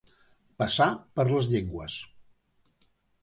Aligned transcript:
Passar 0.61 0.87
per 1.19 1.25
les 1.31 1.49
llengües. 1.53 1.97